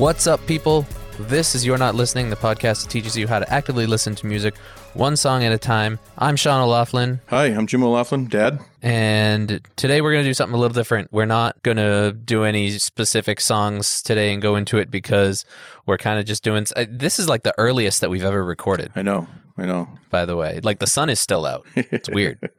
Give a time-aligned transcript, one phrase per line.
[0.00, 0.86] What's up, people?
[1.18, 4.26] This is You're Not Listening, the podcast that teaches you how to actively listen to
[4.26, 4.56] music
[4.94, 5.98] one song at a time.
[6.16, 8.60] I'm Sean O'Laughlin, Hi, I'm Jim O'Laughlin, Dad.
[8.80, 11.12] and today we're going to do something a little different.
[11.12, 15.44] We're not going to do any specific songs today and go into it because
[15.84, 16.64] we're kind of just doing.
[16.76, 19.28] uh, This is like the earliest that we've ever recorded, I know,
[19.58, 19.88] I know.
[20.08, 20.60] by the way.
[20.62, 21.66] Like the sun is still out.
[21.76, 22.38] It's weird.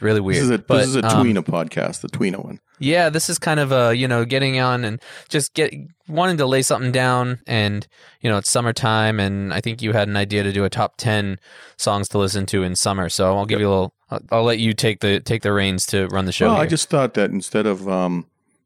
[0.00, 0.36] It's really weird.
[0.36, 2.58] This is a But, this is a um, podcast, the Tweena one.
[2.78, 5.74] Yeah, this is kind of a you know getting on and just get
[6.08, 7.86] wanting to lay something down, and
[8.22, 10.96] you know it's summertime, and I think you had an idea to do a top
[10.96, 11.38] ten
[11.76, 13.10] songs to listen to in summer.
[13.10, 13.94] So I'll give you a little.
[14.10, 16.48] I'll, I'll let you take the take the reins to run the show.
[16.48, 18.24] Well, I just thought that instead of um,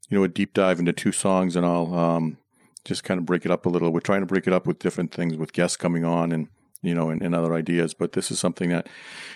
[0.09, 2.39] you know, a deep dive into two songs, and I'll um,
[2.85, 3.91] just kind of break it up a little.
[3.93, 6.47] We're trying to break it up with different things, with guests coming on, and
[6.85, 7.95] you know, and, and other ideas.
[7.95, 8.89] But this is something that,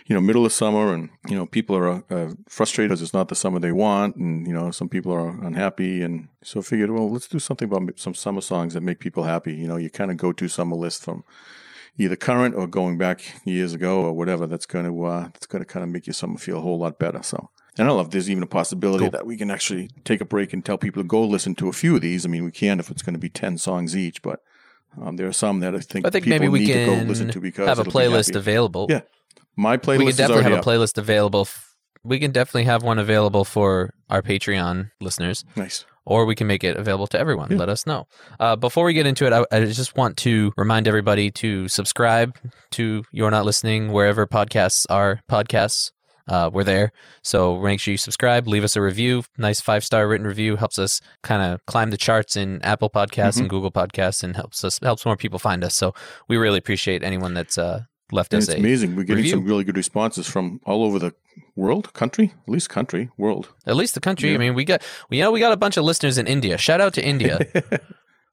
[0.07, 3.29] you know, middle of summer, and you know, people are uh, frustrated because it's not
[3.29, 6.91] the summer they want, and you know, some people are unhappy, and so I figured,
[6.91, 9.55] well, let's do something about some summer songs that make people happy.
[9.55, 11.25] You know, you kind of go to summer list from
[11.99, 14.47] either current or going back years ago or whatever.
[14.47, 16.79] That's going to uh, that's going to kind of make your summer feel a whole
[16.79, 17.23] lot better.
[17.23, 17.51] So.
[17.77, 20.25] And I don't know if there's even a possibility that we can actually take a
[20.25, 22.27] break and tell people to go listen to a few of these.
[22.27, 24.43] I mean, we can if it's going to be 10 songs each, but
[25.03, 26.93] um, there are some that I think, I think people maybe we need to go
[27.05, 28.87] listen to because have a playlist available.
[28.89, 29.01] Yeah,
[29.57, 30.65] My playlist we can definitely have a up.
[30.65, 31.43] playlist available.
[31.43, 31.75] F-
[32.05, 35.45] we can definitely have one available for our Patreon listeners.
[35.57, 35.85] Nice.
[36.07, 37.51] or we can make it available to everyone.
[37.51, 37.59] Yeah.
[37.59, 38.07] Let us know.
[38.41, 42.35] Uh, before we get into it, I, I just want to remind everybody to subscribe
[42.73, 45.91] to You're Not Listening wherever podcasts are podcasts.
[46.29, 46.93] Uh, we're there.
[47.23, 49.25] So make sure you subscribe, leave us a review.
[49.39, 53.09] Nice five star written review helps us kind of climb the charts in Apple Podcasts
[53.35, 53.41] Mm-hmm.
[53.41, 55.75] and Google Podcasts and helps us helps more people find us.
[55.75, 55.95] So
[56.29, 58.97] we really appreciate anyone that's uh, left And us it's a amazing.
[58.97, 59.31] We're getting review.
[59.33, 61.13] some really good responses from all over the
[61.57, 63.49] world, country, at least country, world.
[63.67, 64.35] at least the country.
[64.35, 66.59] I mean, we got you know we got a bunch of listeners in India.
[66.59, 67.39] Shout out to India.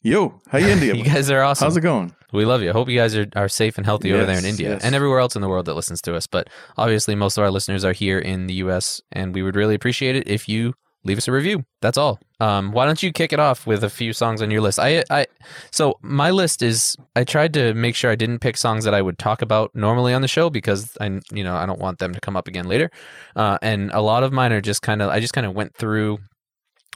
[0.05, 0.93] Yo, how you India?
[0.93, 1.65] you guys are awesome.
[1.65, 2.15] How's it going?
[2.31, 2.71] We love you.
[2.71, 4.83] Hope you guys are, are safe and healthy over there in India yes.
[4.83, 6.27] and everywhere else in the world that listens to us.
[6.27, 9.73] But obviously, most of our listeners are here in the U.S., and we would really
[9.73, 11.65] appreciate it if you leave us a review.
[11.81, 12.19] That's all.
[12.39, 14.77] Um, why don't you kick it off with a few songs on your list?
[14.77, 15.25] I, I,
[15.71, 16.95] so my list is.
[17.15, 20.13] I tried to make sure I didn't pick songs that I would talk about normally
[20.13, 22.67] on the show because I, you know, I don't want them to come up again
[22.67, 22.91] later.
[23.35, 25.09] Uh, and a lot of mine are just kind of.
[25.09, 26.19] I just kind of went through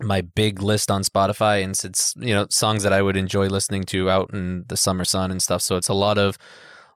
[0.02, 3.84] my big list on Spotify and it's you know songs that I would enjoy listening
[3.86, 5.62] to out in the summer sun and stuff.
[5.62, 6.38] So it's a lot of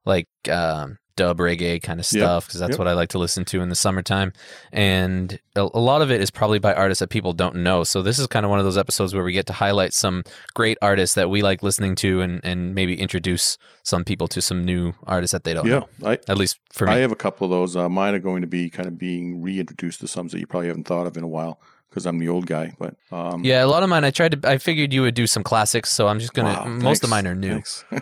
[0.06, 2.80] like um, dub reggae kind of stuff because that's Yep.
[2.80, 4.34] what I like to listen to in the summertime.
[4.72, 7.84] And a, a lot of it is probably by artists that people don't know.
[7.84, 10.24] So this is kind of one of those episodes where we get to highlight some
[10.56, 14.64] great artists that we like listening to and and maybe introduce some people to some
[14.66, 15.88] new artists that they don't Yeah, know.
[16.04, 16.94] I, At least for me.
[16.94, 17.76] I have a couple of those.
[17.76, 20.68] Uh, mine are going to be kind of being reintroduced to some that you probably
[20.68, 21.60] haven't thought of in a while
[21.94, 22.74] because I'm the old guy.
[22.80, 24.04] But um, yeah, a lot of mine.
[24.04, 24.50] I tried to.
[24.50, 26.50] I figured you would do some classics, so I'm just gonna.
[26.54, 27.62] wow, most of mine are new.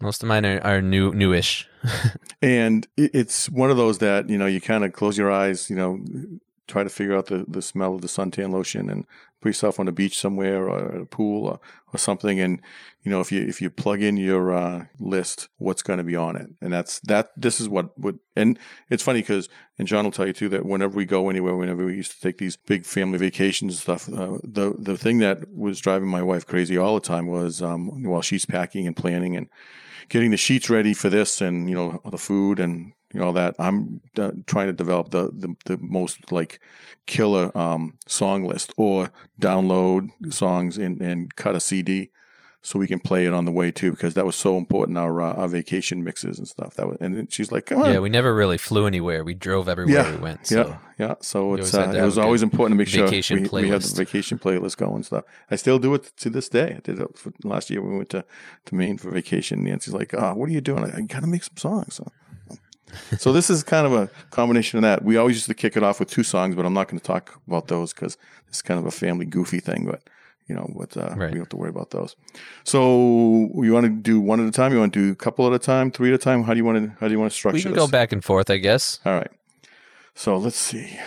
[0.00, 1.66] Most of mine are, are new, newish.
[2.42, 5.70] And it- it's one of those that, you know, you kind of close your eyes,
[5.70, 5.98] you know,
[6.68, 9.06] try to figure out the, the smell of the suntan lotion and
[9.46, 11.60] put yourself on a beach somewhere or a pool or,
[11.94, 12.40] or something.
[12.40, 12.60] And,
[13.04, 16.16] you know, if you, if you plug in your uh, list, what's going to be
[16.16, 16.48] on it.
[16.60, 18.58] And that's, that, this is what would, and
[18.90, 19.48] it's funny because,
[19.78, 22.20] and John will tell you too, that whenever we go anywhere, whenever we used to
[22.20, 26.22] take these big family vacations and stuff, uh, the, the thing that was driving my
[26.22, 29.48] wife crazy all the time was um, while she's packing and planning and,
[30.08, 33.54] getting the sheets ready for this and you know the food and you know that
[33.58, 36.60] i'm uh, trying to develop the, the the most like
[37.06, 42.10] killer um song list or download songs and and cut a cd
[42.62, 45.20] so we can play it on the way too because that was so important our
[45.22, 48.08] uh, our vacation mixes and stuff that was and she's like come on Yeah, we
[48.08, 49.22] never really flew anywhere.
[49.22, 50.48] We drove everywhere Yeah, we went.
[50.48, 50.66] So.
[50.66, 51.14] yeah, yeah.
[51.20, 54.40] So it's uh, it was always important to make sure we, we had the vacation
[54.40, 55.22] playlist going and stuff.
[55.48, 56.74] I still do it to this day.
[56.76, 57.80] I did it for last year.
[57.80, 58.24] We went to,
[58.64, 59.62] to Maine for vacation.
[59.62, 60.82] Nancy's like, "Oh, what are you doing?
[60.90, 62.10] I, I gotta make some songs." So,
[63.18, 65.04] so this is kind of a combination of that.
[65.04, 67.04] We always used to kick it off with two songs, but I'm not going to
[67.04, 68.16] talk about those because
[68.48, 69.86] it's kind of a family goofy thing.
[69.86, 70.02] But
[70.48, 71.18] you know, what uh, Right.
[71.18, 72.14] we don't have to worry about those.
[72.64, 74.72] So you want to do one at a time?
[74.72, 76.44] You want to do a couple at a time, three at a time?
[76.44, 76.96] How do you want to?
[77.00, 77.78] How do you want to structure We can this?
[77.78, 79.00] go back and forth, I guess.
[79.04, 79.30] All right.
[80.14, 80.98] So let's see.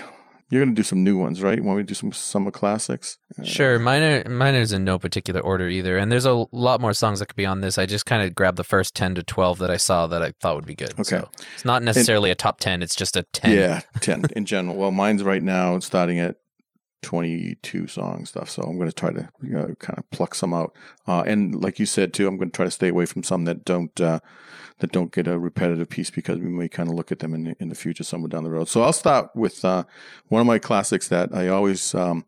[0.50, 1.64] You're going to do some new ones, right?
[1.64, 3.20] Want me to do some summer classics?
[3.38, 6.82] Uh, Sure, mine are mine is in no particular order either, and there's a lot
[6.82, 7.78] more songs that could be on this.
[7.78, 10.34] I just kind of grabbed the first ten to twelve that I saw that I
[10.42, 10.94] thought would be good.
[10.94, 11.04] Okay.
[11.04, 13.56] So it's not necessarily a top ten; it's just a ten.
[13.56, 14.76] Yeah, 10 in general.
[14.76, 16.38] Well, mine's right now starting at
[17.02, 18.50] 22 song stuff.
[18.50, 20.76] So I'm going to try to you know, kind of pluck some out.
[21.08, 23.46] Uh, and like you said too, I'm going to try to stay away from some
[23.46, 24.20] that don't uh,
[24.80, 27.44] that don't get a repetitive piece because we may kind of look at them in
[27.44, 28.68] the, in the future somewhere down the road.
[28.68, 29.84] So I'll start with uh,
[30.28, 32.26] one of my classics that I always um,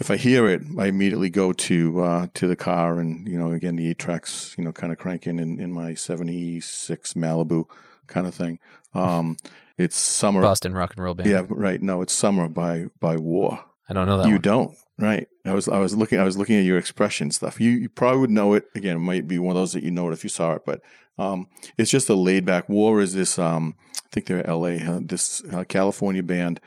[0.00, 3.52] if I hear it, I immediately go to uh, to the car and you know
[3.52, 7.66] again the eight tracks you know kind of cranking in, in my '76 Malibu
[8.06, 8.58] kind of thing.
[8.94, 9.36] Um,
[9.76, 10.40] it's summer.
[10.40, 11.28] Boston rock and roll band.
[11.28, 11.80] Yeah, right.
[11.80, 13.64] No, it's summer by by War.
[13.90, 14.40] I don't know that you one.
[14.40, 15.26] don't, right?
[15.44, 17.60] I was I was looking I was looking at your expression stuff.
[17.60, 18.66] You you probably would know it.
[18.76, 20.62] Again, it might be one of those that you know it if you saw it,
[20.64, 20.80] but
[21.18, 22.68] um, it's just a laid back.
[22.68, 23.38] War is this.
[23.38, 24.80] Um, I think they're L.A.
[24.80, 26.60] Uh, this uh, California band,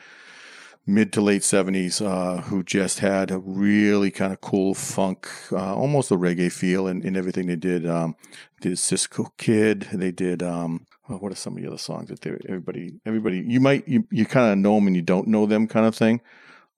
[0.85, 5.73] mid to late seventies, uh, who just had a really kind of cool funk, uh,
[5.73, 7.87] almost a reggae feel in, in everything they did.
[7.87, 8.17] Um,
[8.59, 9.87] did Cisco Kid.
[9.93, 10.43] They did.
[10.43, 13.87] Um, oh, what are some of the other songs that they everybody everybody you might
[13.87, 16.21] you, you kind of know them and you don't know them kind of thing.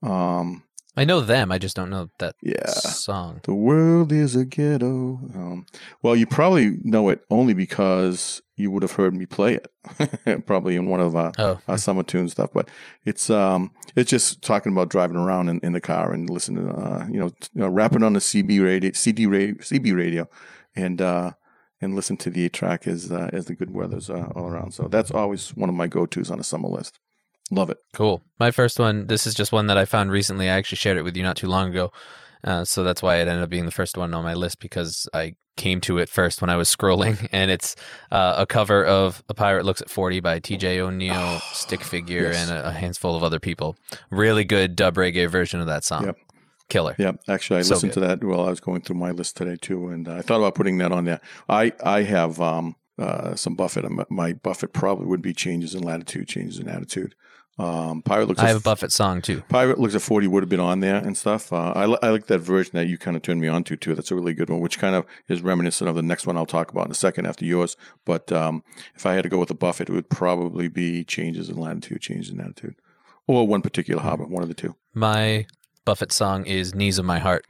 [0.05, 0.63] Um,
[0.97, 1.51] I know them.
[1.51, 2.67] I just don't know that yeah.
[2.67, 3.41] song.
[3.43, 5.19] The world is a ghetto.
[5.35, 5.65] Um,
[6.01, 10.77] well, you probably know it only because you would have heard me play it, probably
[10.77, 11.59] in one of our, Oh.
[11.67, 12.51] our summer tune stuff.
[12.53, 12.69] But
[13.03, 16.73] it's um, it's just talking about driving around in, in the car and listening, to,
[16.73, 20.29] uh, you know, you know, rapping on the CB radio, CD radio, CB radio,
[20.77, 21.31] and uh,
[21.81, 24.73] and listen to the track as uh, as the good weather's uh, all around.
[24.73, 26.99] So that's always one of my go tos on a summer list.
[27.51, 27.77] Love it.
[27.93, 28.21] Cool.
[28.39, 30.49] My first one, this is just one that I found recently.
[30.49, 31.91] I actually shared it with you not too long ago.
[32.43, 35.09] Uh, so that's why it ended up being the first one on my list because
[35.13, 37.27] I came to it first when I was scrolling.
[37.35, 37.75] And it's
[38.11, 42.49] uh, a cover of A Pirate Looks at 40 by TJ O'Neill, Stick Figure, yes.
[42.49, 43.75] and a, a handful of other people.
[44.09, 46.05] Really good dub reggae version of that song.
[46.05, 46.17] Yep.
[46.67, 46.95] Killer.
[46.97, 49.55] Yeah, actually, I So listened to that while I was going through my list today
[49.55, 51.21] too, and I thought about putting that on there.
[51.47, 53.85] I I have um, uh, some Buffett.
[54.09, 57.13] My Buffett probably would be changes in latitude, changes in attitude.
[57.57, 58.41] Um, Pirate looks.
[58.41, 59.41] I have a Buffett song too.
[59.47, 61.53] Pirate looks at forty would have been on there and stuff.
[61.53, 63.77] Uh, I li- I like that version that you kind of turned me on to
[63.77, 63.95] too.
[63.95, 66.45] That's a really good one, which kind of is reminiscent of the next one I'll
[66.45, 67.77] talk about in a second after yours.
[68.03, 68.61] But um,
[68.95, 72.01] if I had to go with a Buffett, it would probably be changes in latitude,
[72.01, 72.75] changes in attitude,
[73.25, 74.75] or one particular harbor, one of the two.
[74.93, 75.45] My
[75.85, 77.45] Buffett song is Knees of My Heart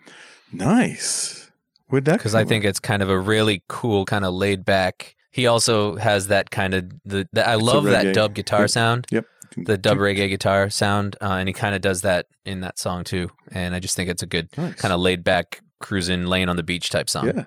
[0.54, 1.52] Nice.
[1.88, 2.18] Where'd that?
[2.18, 5.16] because I think it's kind of a really cool, kind of laid back.
[5.32, 8.70] He also has that kind of the, the I love that dub guitar Yep.
[8.70, 9.08] sound.
[9.12, 9.26] Yep.
[9.58, 13.04] The dub reggae guitar sound, uh, and he kind of does that in that song
[13.04, 13.30] too.
[13.52, 14.76] And I just think it's a good Nice.
[14.76, 17.28] kind of laid back, cruising, laying on the beach type song.
[17.28, 17.46] Yeah.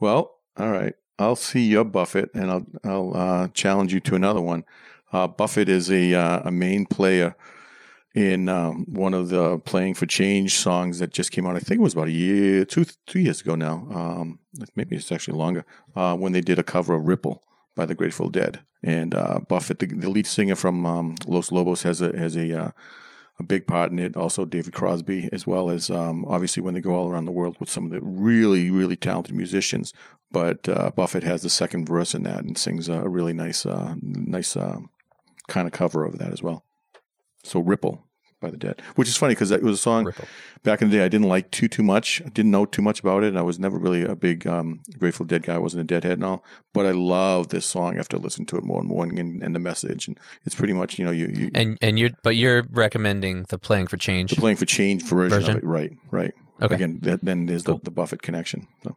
[0.00, 0.94] Well, all right.
[1.18, 4.64] I'll see your Buffett, and I'll I'll uh, challenge you to another one.
[5.12, 7.36] Uh, Buffett is a uh, a main player
[8.14, 11.54] in um, one of the "Playing for Change" songs that just came out.
[11.54, 13.86] I think it was about a year, two two years ago now.
[13.92, 14.38] Um,
[14.74, 15.64] maybe it's actually longer.
[15.94, 17.42] Uh, when they did a cover of "Ripple"
[17.74, 21.82] by the Grateful Dead, and uh, Buffett, the, the lead singer from um, Los Lobos,
[21.82, 22.70] has a has a uh,
[23.38, 24.16] a big part in it.
[24.16, 27.56] Also, David Crosby, as well as um, obviously when they go all around the world
[27.58, 29.92] with some of the really, really talented musicians.
[30.30, 33.94] But uh, Buffett has the second verse in that and sings a really nice, uh,
[34.00, 34.78] nice uh,
[35.48, 36.64] kind of cover of that as well.
[37.42, 38.04] So Ripple
[38.42, 40.26] by the Dead, which is funny because it was a song Ripple.
[40.64, 42.20] back in the day I didn't like too too much.
[42.26, 44.80] I didn't know too much about it, and I was never really a big um,
[44.98, 45.54] Grateful Dead guy.
[45.54, 46.44] I wasn't a Deadhead and all,
[46.74, 49.58] but I love this song after listening to it more and more, and, and the
[49.60, 50.08] message.
[50.08, 53.58] And it's pretty much you know you, you And and you're but you're recommending the
[53.58, 54.30] playing for change.
[54.32, 55.50] the playing for change version, Version?
[55.52, 55.64] of it.
[55.64, 56.34] Right, right.
[56.60, 56.74] Okay.
[56.74, 57.78] Again, that, then there's Cool.
[57.78, 58.68] the, the Buffett connection.
[58.84, 58.96] So.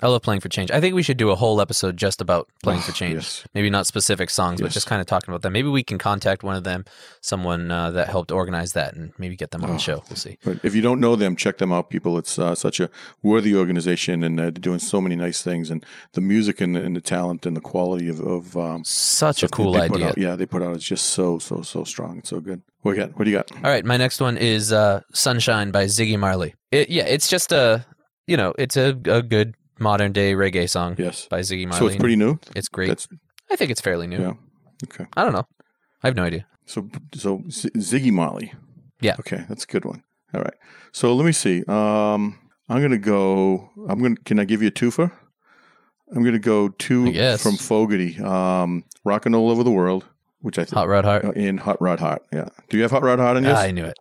[0.00, 0.70] I love playing for change.
[0.70, 3.14] I think we should do a whole episode just about playing for change.
[3.14, 3.44] Yes.
[3.54, 5.52] Maybe not specific songs, but just kind of talking about them.
[5.52, 6.84] Maybe we can contact one of them,
[7.20, 9.72] someone uh, that helped organize that, and maybe get them on Oh.
[9.74, 10.02] the show.
[10.08, 10.38] We'll see.
[10.44, 12.16] But if you don't know them, check them out, people.
[12.18, 12.90] It's uh, such a
[13.22, 15.70] worthy organization, and uh, they're doing so many nice things.
[15.70, 19.48] And the music and, and the talent and the quality of, of um, Such a
[19.48, 20.08] cool idea.
[20.08, 22.18] out- yeah, they put out is just so so so strong.
[22.18, 22.62] It's so good.
[22.82, 23.18] What do you got?
[23.18, 23.50] What do you got?
[23.56, 26.54] All right, my next one is uh, "Sunshine" by Ziggy Marley.
[26.70, 27.84] It, yeah, it's just a,
[28.26, 31.26] you know, it's a, a good modern day reggae song Yes.
[31.28, 31.78] by Ziggy Marley.
[31.78, 32.38] So it's pretty new.
[32.56, 32.88] It's great.
[32.88, 33.08] That's
[33.50, 34.18] I think it's fairly new.
[34.20, 34.32] yeah.
[34.84, 35.06] Okay.
[35.16, 35.46] I don't know.
[36.02, 36.46] I have no idea.
[36.66, 38.52] So so Z- Ziggy Marley.
[39.00, 39.16] Yeah.
[39.20, 40.02] Okay, that's a good one.
[40.34, 40.54] All right.
[40.92, 41.64] So let me see.
[41.68, 43.70] Um, I'm gonna go.
[43.88, 44.16] I'm gonna.
[44.24, 45.10] Can I give you a twofer?
[46.14, 48.18] I'm gonna go two from Fogerty.
[48.22, 50.04] Um, rocking all over the world,
[50.40, 51.36] which I think Hot Rod Heart.
[51.36, 52.22] in Hot Rod Heart.
[52.32, 52.48] Yeah.
[52.68, 53.56] Do you have Hot Rod Heart on yours?
[53.58, 53.96] I knew it.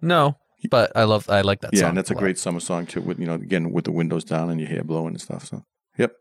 [0.00, 0.36] No,
[0.70, 1.28] but I love.
[1.30, 1.80] I like that song.
[1.82, 3.00] yeah, and that's a great summer song too.
[3.00, 5.46] With you know, again with the windows down and your hair blowing and stuff.
[5.46, 5.64] So,
[5.98, 6.12] yep.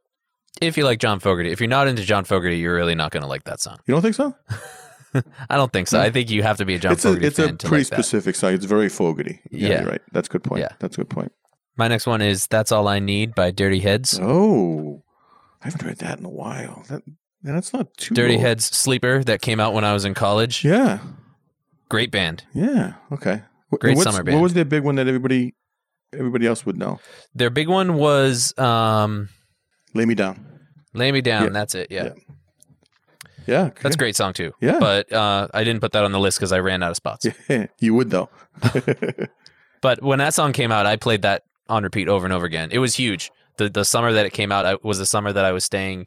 [0.61, 3.21] If you like John Fogerty, if you're not into John Fogerty, you're really not going
[3.21, 3.79] to like that song.
[3.87, 4.35] You don't think so?
[5.49, 5.97] I don't think so.
[5.99, 6.05] Hmm.
[6.05, 7.67] I think you have to be a John it's a Fogerty it's fan a to
[7.67, 7.95] pretty like that.
[8.03, 8.53] specific song.
[8.53, 9.41] It's very Fogerty.
[9.51, 9.81] Yeah, Yeah.
[9.81, 10.01] you're right.
[10.11, 10.61] That's a good point.
[10.61, 10.69] Yeah.
[10.79, 11.31] That's a good point.
[11.77, 14.19] My next one is "That's All I Need" by Dirty Heads.
[14.21, 15.03] Oh,
[15.61, 16.83] I haven't heard that in a while.
[16.89, 17.01] That
[17.43, 18.43] that's not too Dirty old.
[18.43, 20.63] Heads Sleeper that came out when I was in college.
[20.65, 20.99] Yeah,
[21.89, 22.43] Great band.
[22.53, 22.93] yeah.
[23.11, 23.41] Okay.
[23.79, 24.35] Great what's- summer band.
[24.37, 25.53] What was their big one that everybody
[26.13, 26.99] everybody else would know?
[27.33, 29.29] Their big one was um,
[29.93, 30.45] Lay me down.
[30.93, 31.49] "Lay Me Down." Yeah.
[31.49, 31.87] That's it.
[31.89, 32.13] Yeah, Yeah.
[33.47, 33.79] Yeah, okay.
[33.81, 34.51] that's a great song too.
[34.61, 34.77] Yeah.
[34.79, 37.25] but uh, I didn't put that on the list because I ran out of spots.
[37.49, 38.29] Yeah, you would though.
[39.81, 42.69] But when that song came out, I played that on repeat over and over again.
[42.71, 43.31] It was huge.
[43.57, 46.05] The the summer that it came out I, was the summer that I was staying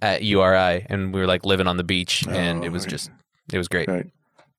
[0.00, 2.90] at URI, and we were like living on the beach, and Oh, it was right.
[2.90, 3.10] just
[3.52, 3.88] it was great.
[3.88, 4.06] Right.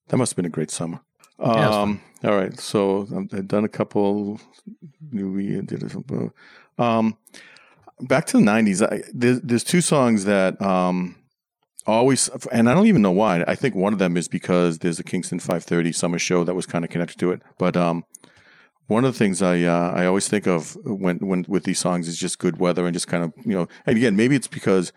[0.08, 1.00] That must have been a great summer.
[1.38, 2.58] Um, all right.
[2.58, 4.40] So I've done a couple.
[5.10, 6.32] New did it.
[6.78, 7.16] Um,
[8.00, 8.86] back to the '90s.
[8.86, 11.16] I, there's, there's two songs that um,
[11.86, 13.44] always, and I don't even know why.
[13.46, 16.66] I think one of them is because there's a Kingston 530 summer show that was
[16.66, 17.42] kind of connected to it.
[17.58, 18.04] But um,
[18.86, 22.08] one of the things I uh, I always think of when when with these songs
[22.08, 23.68] is just good weather and just kind of you know.
[23.86, 24.92] And again, maybe it's because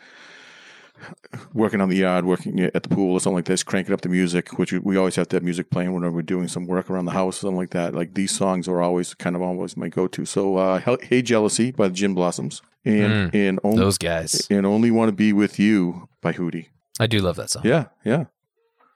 [1.54, 4.10] working on the yard, working at the pool or something like this, cranking up the
[4.10, 7.06] music, which we- always have to have music playing whenever we're doing some work around
[7.06, 7.94] the house, something like that.
[7.94, 10.26] Like these songs are always kind of always my go-to.
[10.26, 14.92] So, uh, "Hey Jealousy" by the Gin Blossoms, and and only Those guys, and "Only
[14.92, 16.68] Want to Be with You" by Hootie.
[17.00, 17.64] I do love that song.
[17.66, 18.26] Yeah, yeah.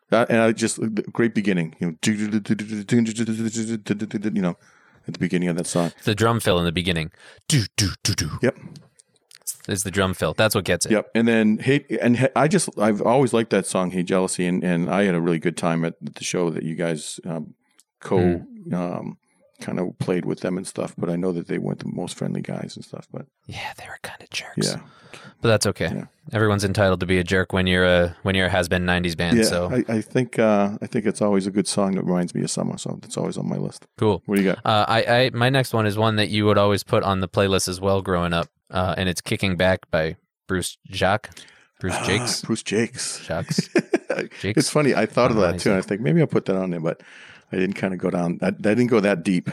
[0.10, 0.79] That, and I just
[1.13, 2.27] great beginning, you know, you
[4.41, 4.58] know,
[5.08, 5.91] at the beginning of that song.
[6.03, 7.12] The drum fill in the beginning,
[7.48, 8.58] do do do do, Yep.
[9.71, 10.33] Is the drum fill.
[10.33, 10.91] That's what gets it.
[10.91, 11.11] Yep.
[11.15, 14.89] And then hey, and I just I've always liked that song, "Hey Jealousy," and, and
[14.89, 17.55] I had a really good time at the show that you guys um,
[17.99, 19.17] co um,
[19.62, 20.94] kind of played with them and stuff.
[20.98, 23.08] But I know that they weren't the most friendly guys and stuff.
[23.12, 24.68] But Yeah, they were kind of jerks.
[24.74, 24.80] yeah,
[25.42, 25.89] but that's okay.
[25.94, 26.06] Yeah.
[26.32, 29.18] Everyone's entitled to be a jerk when you're a when you're a has been '90s
[29.18, 29.38] band.
[29.38, 29.44] yeah.
[29.44, 32.44] so I, I think uh, I think it's always a good song that reminds me
[32.44, 32.78] of summer.
[32.78, 33.86] So it's always on my list.
[33.98, 34.22] cool.
[34.25, 34.66] What do you got?
[34.66, 37.28] Uh, I, I my next one is one that you would always put on the
[37.28, 40.16] playlist as well growing up, uh, and it's "Kicking Back" by
[40.48, 41.30] Bruce Jacques.
[41.80, 42.44] Bruce Jakes.
[42.44, 43.25] Ah, Bruce Jakes.
[43.30, 43.70] Jakes?
[44.44, 44.94] It's funny.
[44.94, 47.01] I thought of that too, and I think maybe I'll put that on there, but
[47.51, 48.39] I didn't kind of go down.
[48.41, 49.50] I, I didn't go that deep.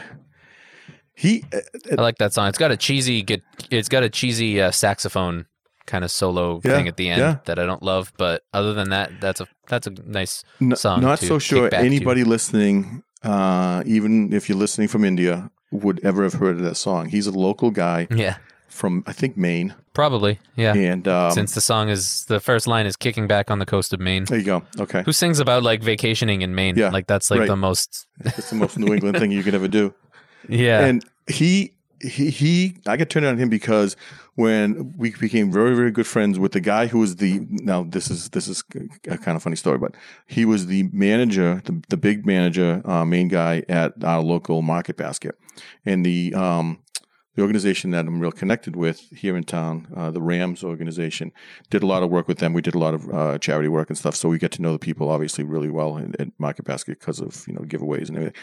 [1.15, 1.59] He, uh,
[1.97, 2.47] I like that song.
[2.49, 5.47] It's got a cheesy, get, it's got a cheesy uh, saxophone
[5.87, 7.37] kind of solo Yeah, thing at the end yeah.
[7.45, 10.43] that I don't love, but other than that, that's a that's a nice
[10.75, 11.01] song.
[11.01, 11.85] not so sure back to.
[11.85, 16.75] anybody listening, uh, even if you're listening from India, would ever have heard of that
[16.75, 17.09] song.
[17.09, 18.37] He's a local guy Yeah,
[18.77, 20.39] from I think Maine, probably.
[20.55, 23.65] Yeah, and um, since the song is the first line is "Kicking Back on the
[23.65, 24.63] Coast of Maine." there you go.
[24.79, 26.77] Okay, Who sings about like vacationing in Maine?
[26.77, 27.47] Yeah, like that's like right.
[27.47, 28.07] the most.
[28.23, 29.93] it's the most New England thing you could ever do.
[30.49, 33.97] Yeah, And he, he, he, I got turned on him because
[34.35, 38.11] when we became very, very good friends with the guy who was the now this
[38.11, 38.63] is this is
[39.07, 39.95] a kind of funny story, but
[40.27, 44.95] he was the manager, the, the big manager, uh, main guy at our local Market
[44.95, 45.35] Basket,
[45.85, 46.79] and the um,
[47.37, 51.31] the organization that I'm real connected with here in town, uh, the Rams organization,
[51.69, 52.51] did a lot of work with them.
[52.51, 54.73] We did a lot of uh, charity work and stuff, so we get to know
[54.73, 58.41] the people obviously really well at, Market Basket because of you know giveaways and everything.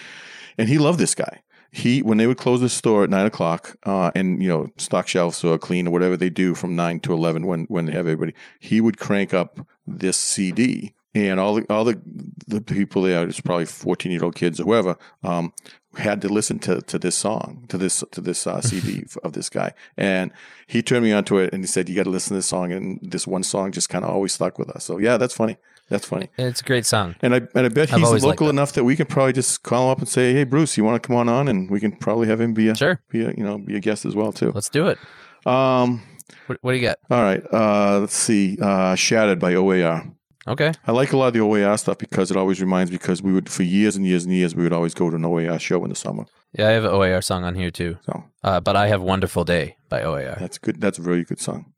[0.58, 1.42] And he loved this guy.
[1.72, 5.08] He when they would close the store at nine o'clock, uh, and you know stock
[5.08, 8.06] shelves or clean or whatever they do from nine to eleven when when they have
[8.06, 9.58] everybody, he would crank up
[9.88, 10.94] this CD.
[11.16, 12.00] And all the all the
[12.46, 15.52] the people there, it's probably fourteen year old kids or whoever, um,
[15.96, 19.48] had to listen to, to this song, to this to this uh, CD of this
[19.48, 19.72] guy.
[19.96, 20.30] And
[20.66, 22.72] he turned me onto it, and he said, "You got to listen to this song."
[22.72, 24.84] And this one song just kind of always stuck with us.
[24.84, 25.56] So yeah, that's funny.
[25.90, 26.30] That's funny.
[26.38, 27.14] it's a great song.
[27.20, 28.54] And I and I bet I've he's local that.
[28.54, 31.02] enough that we can probably just call him up and say, "Hey, Bruce, you want
[31.02, 33.28] to come on on?" And we can probably have him be a Sure, be a
[33.36, 34.50] you know be a guest as well too.
[34.54, 34.98] let's do it.
[35.46, 36.00] Um,
[36.46, 36.96] What, what do you got?
[37.10, 37.42] all right.
[37.52, 38.56] Uh, let's see.
[38.60, 40.04] Uh, Shattered by OAR.
[40.46, 43.22] Okay, I like a lot of the OAR stuff because it always reminds me because
[43.22, 45.58] we would for years and years and years we would always go to an OAR
[45.58, 46.24] show in the summer.
[46.52, 49.44] yeah, I have an OAR song on here too, So uh, but I have "Wonderful
[49.44, 50.36] Day" by OAR.
[50.38, 50.80] that's good.
[50.80, 51.72] That's a very good song.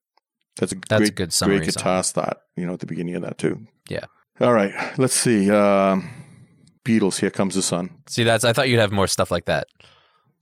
[0.56, 2.38] That's a That's great, a good great guitar start.
[2.56, 3.66] You know, at the beginning of that too.
[3.88, 4.06] Yeah.
[4.40, 4.72] All right.
[4.98, 5.50] Let's see.
[5.50, 6.08] Um,
[6.84, 7.20] Beatles.
[7.20, 7.90] Here comes the sun.
[8.08, 9.66] See, that's I thought you'd have more stuff like that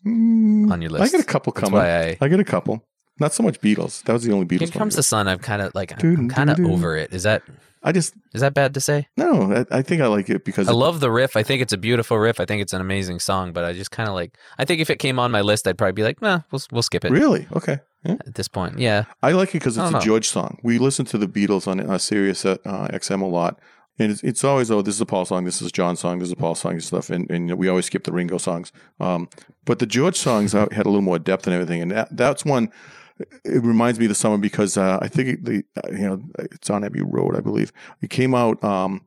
[0.06, 1.14] Mm, on your list.
[1.14, 1.80] I got a couple coming.
[1.80, 2.16] I.
[2.20, 2.84] I get a couple.
[3.20, 4.02] Not so much Beatles.
[4.04, 4.60] That was the only Beatles.
[4.60, 5.28] Here comes the sun.
[5.28, 7.12] I'm kind of like I'm Doo-doo, kind of over it.
[7.14, 7.42] Is that
[7.84, 9.08] I just is that bad to say?
[9.16, 9.52] no.
[9.70, 11.36] I, I think I like it because I it- love the riff.
[11.36, 12.40] I think it's a beautiful riff.
[12.40, 13.52] I think it's an amazing song.
[13.52, 14.36] But I just kind of like.
[14.58, 16.82] I think if it came on my list, I'd probably be like, nah, we'll we'll
[16.82, 17.78] skip it really okay.
[18.02, 18.16] Yeah.
[18.26, 18.78] at this point.
[18.78, 20.00] Yeah, I like it because it's a know.
[20.00, 20.58] George song.
[20.62, 23.58] We listen to the Beatles on uh, Sirius uh, XM a lot,
[23.98, 26.18] and it's, it's always oh this is a Paul song, this is a John song,
[26.18, 28.72] this is a Paul song and stuff, and, and we always skip the Ringo songs.
[29.00, 29.28] Um,
[29.64, 32.44] but the George songs uh, had a little more depth and everything, and that, that's
[32.44, 32.70] one.
[33.18, 36.70] It reminds me of the summer because uh, I think the uh, you know it's
[36.70, 37.72] on Abbey Road, I believe.
[38.02, 39.04] It came out um,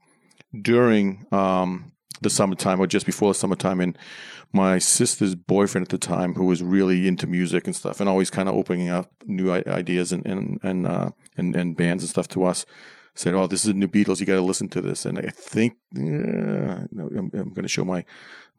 [0.61, 3.97] during um, the summertime or just before the summertime, and
[4.53, 8.29] my sister's boyfriend at the time, who was really into music and stuff, and always
[8.29, 12.29] kind of opening up new ideas and and and, uh, and and bands and stuff
[12.29, 12.65] to us,
[13.13, 14.19] said, "Oh, this is the new Beatles.
[14.19, 17.83] You got to listen to this." And I think yeah, I'm, I'm going to show
[17.83, 18.05] my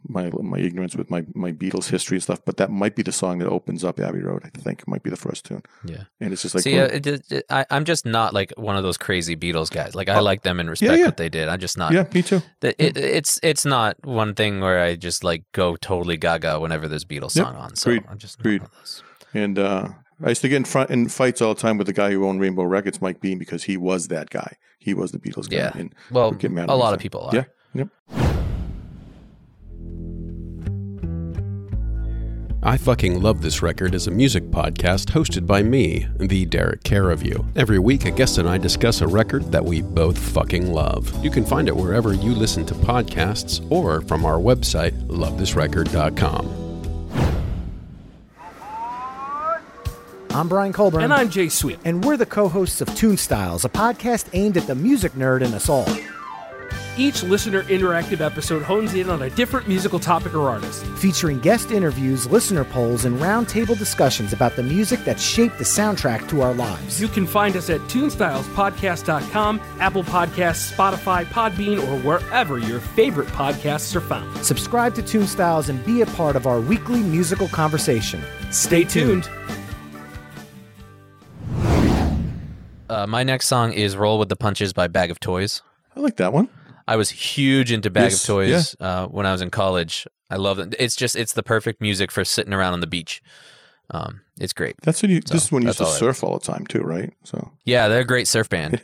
[0.06, 2.40] my my ignorance with my my Beatles history and stuff.
[2.44, 4.42] But that might be the song that opens up Abbey Road.
[4.44, 6.04] I think it might be the first tune, Yeah.
[6.20, 8.52] and it's just like See, well, uh, it, it, it- I, I'm just not like
[8.56, 9.94] one of those crazy Beatles guys.
[9.94, 10.96] Like I like them and respect Oh.
[10.96, 11.06] yeah.
[11.06, 11.48] what they did.
[11.48, 11.92] I'm just not.
[11.92, 12.42] yeah, me too.
[12.62, 16.86] It, it, it's it's not one thing where I just like go totally gaga whenever
[16.88, 17.46] there's Beatles Yep.
[17.46, 17.76] song on.
[17.76, 18.04] So Agreed.
[18.10, 18.60] I'm just not Agreed.
[18.62, 19.02] one of those.
[19.34, 19.88] And uh,
[20.24, 22.26] I used to get in front in fights all the time with the guy who
[22.26, 24.56] owned Rainbow Records, Mike Bean, because he was that guy.
[24.78, 25.56] He was the Beatles guy.
[25.58, 25.72] Yeah.
[25.74, 27.34] And Well, get mad a lot of people are.
[27.34, 27.44] Yeah.
[27.74, 27.88] Yep.
[32.60, 37.10] I Fucking Love This Record is a music podcast hosted by me, the Derek Care
[37.10, 37.46] of You.
[37.54, 41.24] Every week, a guest and I discuss a record that we both fucking love.
[41.24, 46.64] You can find it wherever you listen to podcasts or from our website, lovethisrecord.com.
[50.30, 51.02] I'm Brian Colburn.
[51.04, 51.78] And I'm Jay Sweet.
[51.84, 55.54] and we're the co-hosts of Tune Styles, a podcast aimed at the music nerd in
[55.54, 55.86] us all.
[56.98, 60.84] Each listener interactive episode hones in on a different musical topic or artist.
[60.96, 66.28] Featuring guest interviews, listener polls, and roundtable discussions about the music that shaped the soundtrack
[66.28, 67.00] to our lives.
[67.00, 73.94] You can find us at TuneStylesPodcast.com, Apple Podcasts, Spotify, Podbean, or wherever your favorite podcasts
[73.94, 74.44] are found.
[74.44, 78.20] Subscribe to Tune Styles and be a part of our weekly musical conversation.
[78.50, 79.30] Stay tuned.
[82.90, 85.62] Uh, my next song is "Roll with the Punches" by Bag of Toys.
[85.94, 86.48] I like that one.
[86.88, 90.06] I was huge into Bag Yes, of Toys uh, when I was in college.
[90.30, 90.74] I love it.
[90.78, 93.22] It's just it's the perfect music for sitting around on the beach.
[93.90, 94.74] Um, it's great.
[94.82, 95.20] That's when you.
[95.20, 97.12] this is when you used to all surf all the time too, right?
[97.24, 98.80] So Yeah, they're a great surf band.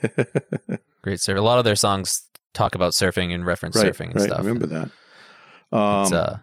[1.03, 1.39] great surf.
[1.39, 4.25] A lot of their songs talk about surfing and reference right, surfing and right.
[4.27, 4.39] stuff.
[4.39, 4.87] I remember that.
[4.87, 4.93] It's,
[5.73, 6.37] Um, uh,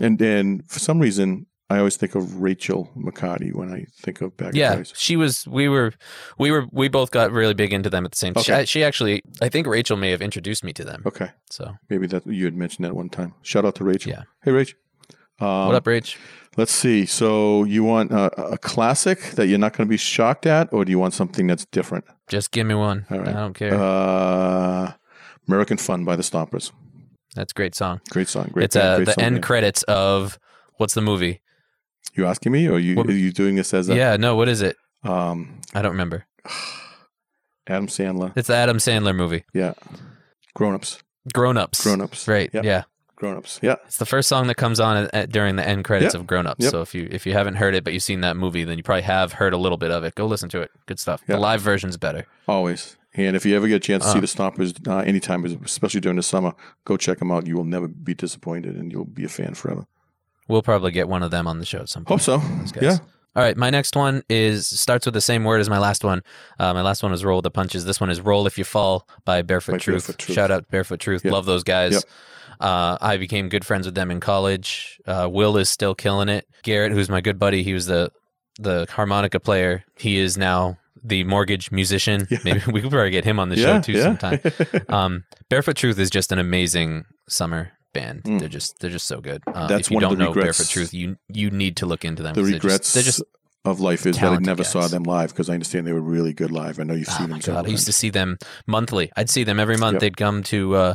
[0.00, 4.36] and and for some reason, I always think of Rachel McCarty when I think of
[4.36, 4.92] Bag of yeah, Toys.
[4.96, 5.46] she was.
[5.48, 5.94] We were,
[6.38, 8.42] we were, we both got really big into them at the same time.
[8.42, 8.60] Okay.
[8.60, 11.02] She, she actually, I think Rachel may have introduced me to them.
[11.04, 13.34] Okay, So, maybe that you had mentioned that one time.
[13.42, 14.12] Shout out to Rachel.
[14.12, 14.22] Yeah.
[14.44, 14.74] Hey, Rach.
[15.40, 16.16] Um, what up, Rach?
[16.56, 17.04] Let's see.
[17.04, 20.84] So you want a, a classic that you're not going to be shocked at, or
[20.84, 22.04] do you want something that's different?
[22.28, 23.04] Just give me one.
[23.10, 23.28] All right.
[23.28, 23.74] I don't care.
[23.74, 24.92] Uh,
[25.48, 26.72] American Fun by the Stompers.
[27.34, 28.00] That's a great song.
[28.08, 28.48] Great song.
[28.52, 28.64] Great.
[28.64, 29.42] it's band, uh, great the song, end yeah.
[29.42, 30.38] credits of
[30.76, 31.42] what's the movie?
[32.16, 34.48] You asking me, or you What- are you doing this as a yeah, no, what
[34.48, 34.76] is it?
[35.04, 36.24] um, I don't remember.
[37.66, 38.32] Adam Sandler?
[38.36, 39.44] It's the Adam Sandler movie.
[39.52, 39.74] Yeah,
[40.54, 40.98] Grown Ups.
[41.34, 41.82] Grown Ups.
[41.82, 42.28] Grown Ups.
[42.28, 42.48] Right.
[42.52, 42.64] Yep.
[42.64, 42.82] Yeah.
[43.16, 43.58] Grown Ups.
[43.62, 43.76] Yeah.
[43.86, 46.20] It's the first song that comes on at, at- during the end credits Yep.
[46.20, 46.62] of Grown Ups.
[46.62, 46.70] Yep.
[46.70, 48.84] So if you if you haven't heard it but you've seen that movie, then you
[48.84, 50.14] probably have heard a little bit of it.
[50.14, 50.70] Go listen to it.
[50.86, 51.22] Good stuff.
[51.26, 52.26] The live version's better.
[52.46, 52.96] Always.
[53.14, 54.20] And if you ever get a chance to see Uh.
[54.20, 56.52] the Stompers uh, anytime, especially during the summer,
[56.84, 57.46] go check them out.
[57.46, 59.86] You will never be disappointed, and you'll be a fan forever.
[60.48, 62.20] We'll probably get one of them on the show at some point.
[62.20, 62.80] Hope so.
[62.80, 62.98] Yeah.
[63.36, 66.22] All right, my next one is starts with the same word as my last one.
[66.58, 68.64] Uh, my last one was "Roll with the Punches." This one is "Roll If You
[68.64, 70.06] Fall" by Barefoot By Truth.
[70.06, 70.34] Barefoot Truth.
[70.34, 71.22] Shout out Barefoot Truth.
[71.22, 71.32] Yep.
[71.34, 71.92] Love those guys.
[71.92, 72.02] Yep.
[72.60, 74.98] Uh, I became good friends with them in college.
[75.06, 76.46] Uh, Will is still killing it.
[76.62, 78.10] Garrett, who's my good buddy, he was the
[78.58, 79.84] the harmonica player.
[79.98, 82.26] He is now the mortgage musician.
[82.30, 82.38] Yeah.
[82.42, 83.66] Maybe we could probably get him on the yeah.
[83.66, 84.02] show too yeah.
[84.02, 84.40] sometime.
[84.88, 88.22] um, Barefoot Truth is just an amazing summer band.
[88.24, 88.38] Mm.
[88.40, 89.42] They're just they're just so good.
[89.46, 91.76] Uh, That's if you one of don't the know regrets- Barefoot Truth, you you need
[91.78, 92.34] to look into them.
[92.34, 93.22] the 'cause they're just- regrets they're just
[93.64, 96.32] of life is that I never saw them live because I understand they were really
[96.32, 96.78] good live.
[96.78, 97.40] I know you've Oh seen them.
[97.40, 97.66] god!
[97.66, 99.10] I used to see them monthly.
[99.16, 99.94] I'd see them every month.
[99.94, 100.00] Yep.
[100.02, 100.94] They'd come to uh,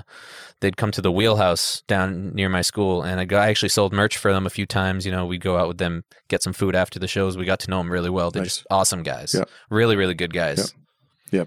[0.61, 3.91] they'd come to the Wheelhouse down near my school, and I, go, I actually sold
[3.91, 5.05] merch for them a few times.
[5.05, 7.35] You know, we'd go out with them, get some food after the shows.
[7.35, 8.31] We got to know them really well.
[8.31, 8.57] They're Nice.
[8.59, 9.33] just awesome guys.
[9.37, 9.49] Yep.
[9.69, 10.59] Really, really good guys.
[10.59, 10.67] Yep.
[11.31, 11.43] Yeah,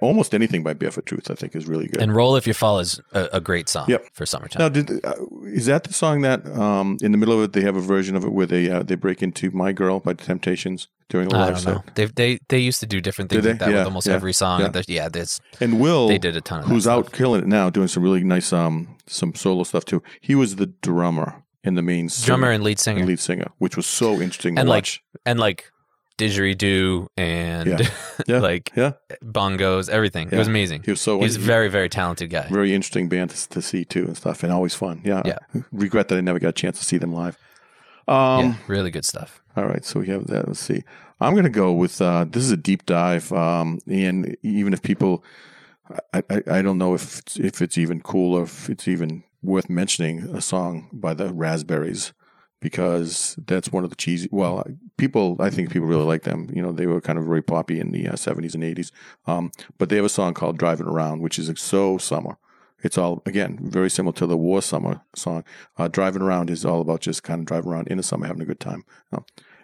[0.00, 2.00] almost anything by Barefoot Truth I think is really good.
[2.00, 4.06] And "Roll If You Fall" is a, a great song Yep.
[4.12, 4.60] for summertime.
[4.60, 7.62] now, did uh, is that the song that um, in the middle of it they
[7.62, 10.24] have a version of it where they uh, they break into "My Girl" by the
[10.24, 11.74] Temptations during the I live don't set?
[11.74, 11.82] know.
[11.94, 14.32] They they they used to do different things like that Yeah, with almost yeah, every
[14.32, 14.60] song.
[14.60, 14.66] yeah.
[14.72, 17.06] And yeah, there's And Will, they did a ton of who's stuff.
[17.06, 20.00] out killing it now, doing some really nice um some solo stuff too.
[20.20, 23.48] He was the drummer in the main singer- drummer and lead singer, and lead singer,
[23.58, 25.02] which was so interesting to And, like, watch.
[25.26, 25.64] and like
[26.18, 27.88] didgeridoo and Yeah.
[28.26, 28.92] Yeah, like yeah,
[29.24, 30.28] bongos, everything.
[30.30, 30.82] It was amazing.
[30.84, 32.48] he was so He's a very, very talented guy.
[32.50, 35.00] very interesting band to, to see too and stuff, and always fun.
[35.04, 35.38] Yeah, Yeah.
[35.72, 37.38] Regret that I never got a chance to see them live.
[38.08, 39.40] Um, really good stuff.
[39.56, 40.48] All right, so we have that.
[40.48, 40.82] Let's see.
[41.20, 44.82] I'm going to go with uh, this is a deep dive, um, and even if
[44.82, 45.24] people,
[46.12, 49.24] I, I, I don't know if it's, if it's even cool or if it's even
[49.42, 52.12] worth mentioning a song by the Raspberries
[52.60, 54.28] because that's one of the cheesy.
[54.32, 54.64] Well,
[54.96, 56.50] people, I think people really like them.
[56.52, 58.90] You know, they were kind of very poppy in the uh, 70s and 80s.
[59.26, 62.38] Um, but they have a song called "Driving Around," which is so summer.
[62.82, 65.44] It's all again very similar to the War Summer song.
[65.76, 68.42] Uh, driving around is all about just kind of driving around in the summer, having
[68.42, 68.84] a good time.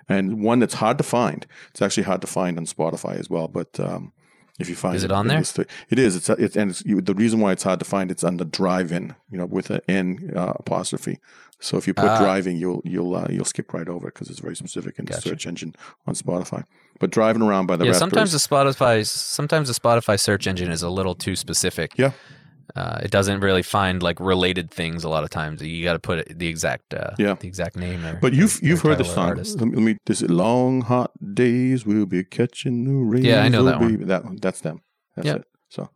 [0.08, 1.46] And one that's hard to find.
[1.70, 3.48] It's actually hard to find on Spotify as well.
[3.48, 4.12] But um,
[4.58, 5.40] If you find Is it in on there?
[5.40, 6.14] it is.
[6.14, 8.44] It's it's and it's, you, the reason why it's hard to find it's on the
[8.44, 11.18] drive-in, you know, with an N uh, apostrophe.
[11.58, 12.18] So if you put Ah.
[12.20, 15.22] driving, you'll you'll uh, you'll skip right over because it's very specific in Gotcha.
[15.22, 15.74] the search engine
[16.06, 16.64] on Spotify.
[17.00, 20.82] But driving around by the yeah, sometimes the Spotify sometimes the Spotify search engine is
[20.82, 21.92] a little too specific.
[21.96, 22.12] Yeah.
[22.76, 25.60] Uh, it doesn't really find like related things a lot of times.
[25.62, 27.34] You got to put it, the exact uh, Yeah.
[27.34, 29.28] the exact name or But you've or you've heard the song.
[29.28, 29.58] artist.
[29.58, 33.24] Let me, let me this is long hot days we'll be catching the rain.
[33.24, 34.06] Yeah, I know that one.
[34.06, 34.36] That one.
[34.40, 34.80] That's them.
[35.16, 35.36] That's Yep.
[35.36, 35.44] it.
[35.68, 35.90] So,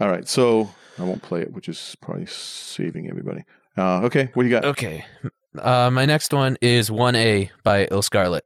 [0.00, 0.26] all right.
[0.28, 3.44] So I won't play it, which is probably saving everybody.
[3.76, 4.64] Uh, okay, what do you got?
[4.64, 5.04] Okay.
[5.58, 8.42] Uh, my next one is 1A by illScarlett,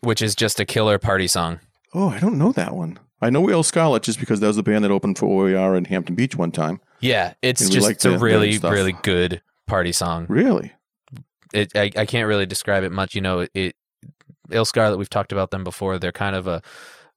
[0.00, 1.60] which is just a killer party song.
[1.94, 2.98] Oh, I don't know that one.
[3.20, 6.14] I know illScarlett just because that was the band that opened for OAR in Hampton
[6.14, 6.80] Beach one time.
[7.00, 10.26] Yeah, it's just like a really, really good party song.
[10.28, 10.72] Really?
[11.52, 13.14] It, I, I can't really describe it much.
[13.14, 13.76] You know, it
[14.50, 15.98] illScarlett, we've talked about them before.
[15.98, 16.62] They're kind of a,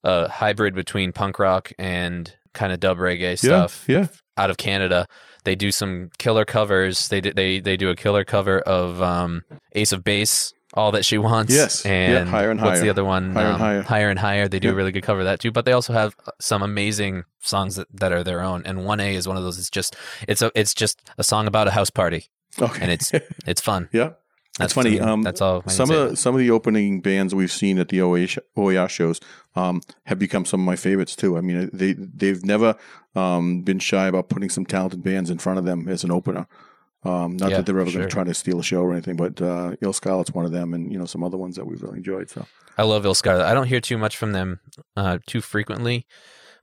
[0.04, 3.86] a hybrid between punk rock and kind of dub reggae stuff.
[3.88, 4.08] Yeah.
[4.38, 5.08] out of Canada.
[5.44, 7.08] They do some killer covers.
[7.08, 11.04] They did, they they do a killer cover of um, Ace of Base, All That
[11.06, 11.54] She Wants.
[11.54, 11.84] Yes.
[11.86, 12.92] Yeah, and Higher and What's the Higher.
[12.92, 13.34] other one?
[13.34, 13.82] Higher and Um, Higher.
[13.82, 14.48] Higher and Higher.
[14.48, 14.74] They do Yeah.
[14.74, 15.52] a really good cover of that too.
[15.52, 18.64] But they also have some amazing songs that, that are their own.
[18.66, 19.58] And One A is one of those.
[19.58, 19.96] It's just
[20.28, 22.28] it's a it's just a song about a house party,
[22.62, 22.80] Okay.
[22.82, 23.12] and it's
[23.48, 23.90] it's fun.
[23.92, 24.12] yeah.
[24.58, 25.64] That's funny, um, that's all.
[25.70, 29.22] Some of the, some of the opening bands we've seen at the sh- OAR shows
[29.56, 31.38] um, have become some of my favorites too.
[31.38, 32.76] I mean, they they've never
[33.16, 36.46] um, been shy about putting some talented bands in front of them as an opener.
[37.04, 38.00] Um, not Yeah, that they're ever sure.
[38.00, 40.74] going to try to steal a show or anything, but uh, illScarlett's one of them,
[40.74, 42.30] and you know some other ones that we've really enjoyed.
[42.30, 42.46] So
[42.78, 43.46] I love illScarlett.
[43.46, 44.60] I don't hear too much from them
[44.98, 46.06] uh, too frequently,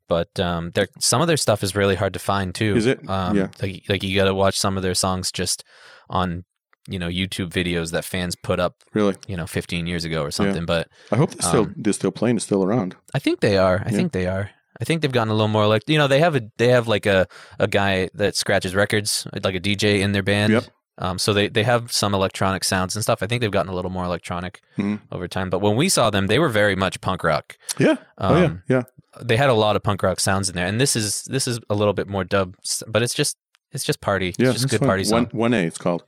[0.08, 2.76] but um, their some of their stuff is really hard to find too.
[2.76, 3.08] Is it?
[3.08, 3.48] Um, Yeah.
[3.62, 5.64] Like like you got to watch some of their songs just
[6.10, 6.44] on
[6.88, 10.30] you know YouTube videos that fans put up really, you know 15 years ago or
[10.30, 10.66] something.
[10.66, 12.94] But I hope they're still Um, they're still playing, they're still around.
[13.14, 13.82] I think they are.
[13.84, 13.96] I Yeah.
[13.96, 14.50] think they are.
[14.80, 16.86] I think they've gotten a little more like you know they have a they have
[16.88, 17.26] like a
[17.58, 20.52] a guy that scratches records like a DJ in their band.
[20.52, 20.64] Yep.
[20.98, 23.22] Um, so they, they have some electronic sounds and stuff.
[23.22, 25.00] I think they've gotten a little more electronic Mhm.
[25.12, 25.50] over time.
[25.50, 27.58] But when we saw them, they were very much punk rock.
[27.78, 27.96] Yeah.
[28.16, 28.44] oh yeah.
[28.46, 28.82] Um, Yeah.
[29.20, 31.60] they had a lot of punk rock sounds in there, and this is this is
[31.68, 32.54] a little bit more dub,
[32.88, 33.36] but it's just
[33.72, 34.34] it's just party.
[34.38, 34.46] Yeah.
[34.48, 34.88] it's just it's good fun.
[34.88, 35.24] party song.
[35.32, 36.02] One one A, it's called.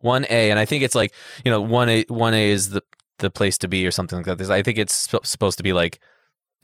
[0.00, 1.12] One A, and I think it's like
[1.44, 2.82] you know one A one A is the
[3.18, 4.50] the place to be or something like that.
[4.50, 6.00] I think it's sp- supposed to be like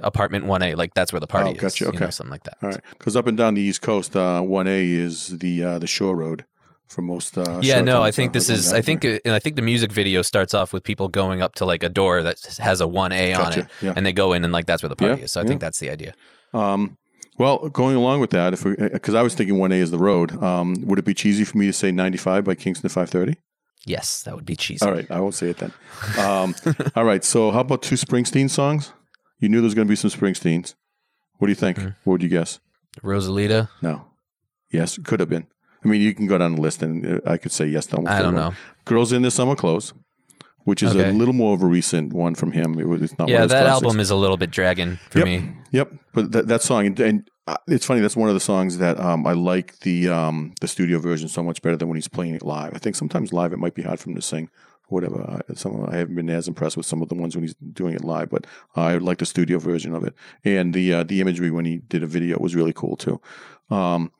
[0.00, 1.60] apartment one A, like that's where the party Oh, is.
[1.60, 1.84] gotcha.
[1.84, 2.10] you know, Okay.
[2.10, 2.56] something like that.
[2.62, 5.86] All right, because up and down the East Coast, one A is the uh, the
[5.86, 6.44] shore road
[6.88, 7.38] for most.
[7.38, 8.72] Uh, yeah, no, I think uh, this is.
[8.72, 11.64] I think uh, I think the music video starts off with people going up to
[11.64, 13.92] like a door that has a one A on it, Yeah.
[13.96, 15.32] and they go in and like that's where the party Yeah, is.
[15.32, 15.48] So I yeah.
[15.48, 16.14] think that's the idea.
[16.52, 16.96] Um,
[17.38, 20.42] well, going along with that, if because I was thinking one A is the road,
[20.42, 23.36] um, would it be cheesy for me to say ninety five by Kingston five thirty?
[23.86, 24.84] Yes, that would be cheesy.
[24.84, 25.72] All right, I won't say it then.
[26.18, 26.54] Um,
[26.94, 28.92] all right, so how about two Springsteen songs?
[29.42, 30.74] You knew there was going to be some Springsteens.
[31.38, 31.76] What do you think?
[31.76, 31.88] Mm-hmm.
[32.04, 32.60] What would you guess?
[33.02, 33.68] Rosalita.
[33.82, 34.06] No.
[34.70, 35.48] Yes, could have been.
[35.84, 37.86] I mean, you can go down the list, and uh, I could say yes.
[37.86, 38.54] To almost I don't know.
[38.84, 39.94] Girls in the Summer Clothes,
[40.62, 41.10] which is Okay.
[41.10, 42.78] a little more of a recent one from him.
[42.78, 43.82] It was it's not Yeah, that classics.
[43.82, 45.26] album is a little bit dragging for yep.
[45.26, 45.52] me.
[45.72, 45.92] Yep.
[46.14, 48.00] But that, that song, and, and uh, it's funny.
[48.00, 51.42] That's one of the songs that um, I like the um, the studio version so
[51.42, 52.74] much better than when he's playing it live.
[52.74, 54.48] I think sometimes live it might be hard for him to sing.
[54.92, 55.42] Whatever.
[55.48, 57.94] I, some I haven't been as impressed with some of the ones when he's doing
[57.94, 60.14] it live, but I like the studio version of it.
[60.44, 63.20] And the uh, the imagery when he did a video was really cool too.
[63.70, 64.12] Um,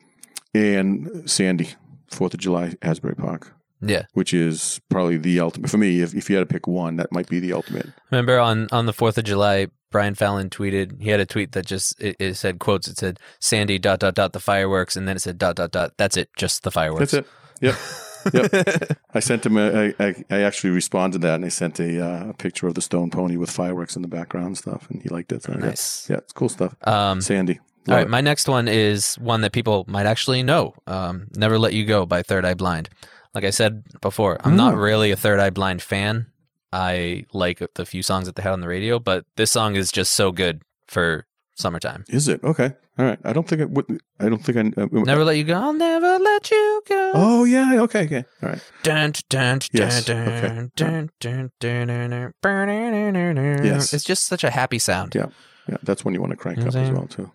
[0.55, 1.71] and Sandy,
[2.11, 4.05] Fourth of July, Asbury Park, Yeah.
[4.13, 6.01] which is probably the ultimate for me.
[6.03, 7.89] If, if you had to pick one, that might be the ultimate.
[8.11, 11.01] Remember on on the Fourth of July, Brian Fallon tweeted.
[11.03, 12.89] He had a tweet that just it, it said quotes.
[12.89, 15.93] It said Sandy dot dot dot the fireworks, and then it said dot dot dot.
[15.97, 17.13] That's it, just the fireworks.
[17.13, 17.33] That's it.
[17.61, 17.75] Yep.
[18.33, 18.99] Yep.
[19.15, 19.57] I sent him.
[19.57, 22.83] A, I, actually responded to that, and I sent a, uh, a picture of the
[22.83, 25.43] stone pony with fireworks in the background and stuff, and he liked it.
[25.43, 25.53] So.
[25.55, 26.09] Nice.
[26.09, 26.75] Yeah, it's cool stuff.
[26.87, 27.61] Um, Sandy.
[27.89, 28.11] All right, it.
[28.11, 30.75] my next one is one that people might actually know.
[30.87, 32.89] Um, Never Let You Go by Third Eye Blind.
[33.35, 34.77] Like I said before, I'm not Oh.
[34.79, 36.27] really a Third Eye Blind fan.
[36.73, 39.91] I like the few songs that they had on the radio, but this song is
[39.91, 42.05] just so good for summertime.
[42.09, 42.73] Is it okay?
[42.99, 43.19] All right.
[43.25, 44.01] I don't think it would.
[44.21, 44.81] I don't think I.
[44.83, 45.55] Uh, Never let you go.
[45.55, 47.13] I'll never let you go.
[47.15, 47.81] Oh yeah.
[47.83, 48.05] Okay.
[48.05, 48.25] Okay.
[48.43, 48.63] All right.
[48.83, 50.49] Dun, dun, dun, Yes, dun, okay.
[50.77, 53.65] dun, dun, dun, dun, dun, dun.
[53.65, 53.95] Yes.
[53.95, 55.15] It's just such a happy sound.
[55.15, 55.27] Yeah.
[55.69, 55.77] Yeah.
[55.83, 57.31] That's when you want to crank You know up as well too.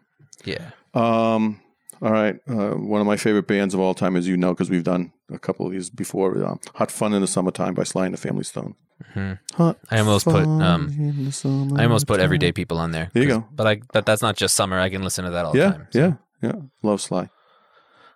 [0.45, 0.69] Yeah.
[0.93, 1.62] Um.
[2.01, 2.36] All right.
[2.47, 5.12] Uh, one of my favorite bands of all time, as you know, because we've done
[5.32, 6.38] a couple of these before.
[6.45, 8.75] Um, Hot Fun in the Summertime by Sly and the Family Stone.
[9.15, 9.39] Mhm.
[9.89, 13.10] I almost put, um, I almost put Everyday People on there.
[13.13, 13.47] There you go.
[13.51, 14.79] But I but that's not just summer.
[14.79, 15.71] I can listen to that all the Yeah.
[15.71, 15.88] time.
[15.91, 15.99] so.
[15.99, 16.13] Yeah.
[16.41, 16.51] Yeah.
[16.83, 17.29] Love Sly.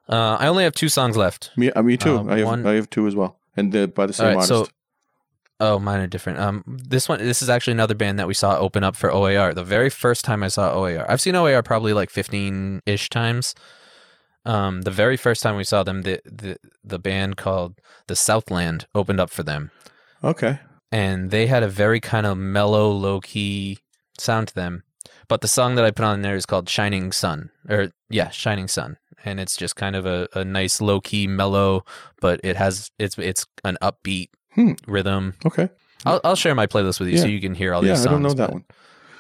[0.09, 1.51] Uh, I only have two songs left.
[1.55, 2.17] Me, uh, me too.
[2.17, 4.45] Um, I have one- I have two as well, and they're by the same right,
[4.45, 4.75] so- artist.
[5.63, 6.39] Oh, mine are different.
[6.39, 9.53] Um, this one, this is actually another band that we saw open up for OAR.
[9.53, 13.53] The very first time I saw OAR, I've seen OAR probably like fifteen ish times.
[14.43, 17.75] Um, the very first time we saw them, the the the band called
[18.07, 19.69] the Southland opened up for them,
[20.23, 20.59] Okay.
[20.91, 23.79] And they had a very kind of mellow, low key
[24.17, 24.83] sound to them.
[25.27, 28.67] But the song that I put on there is called "Shining Sun," or yeah, "Shining
[28.67, 31.85] Sun," and it's just kind of a, a nice, low key, mellow,
[32.19, 34.73] but it has it's it's an upbeat Hmm.
[34.85, 35.35] rhythm.
[35.45, 35.69] Okay.
[36.05, 38.07] I'll I'll share my playlist with you so you can hear all yeah, these songs.
[38.07, 38.65] I don't know that one.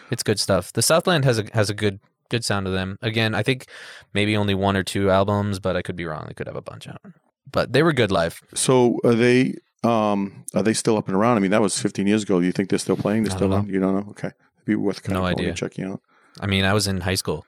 [0.09, 0.73] It's good stuff.
[0.73, 2.97] The Southland has a has a good good sound to them.
[3.01, 3.67] Again, I think
[4.13, 6.25] maybe only one or two albums, but I could be wrong.
[6.27, 7.01] They could have a bunch out.
[7.49, 8.41] But they were good live.
[8.53, 9.55] So are they?
[9.83, 11.37] Um, are they still up and around?
[11.37, 12.39] I mean, that was 15 years ago.
[12.39, 13.23] Do you think they're still playing?
[13.23, 13.67] They're I still on?
[13.67, 14.09] You don't know?
[14.11, 15.53] Okay, It'd be worth kind No of idea.
[15.53, 16.01] checking out.
[16.39, 17.45] I mean, I was in high school.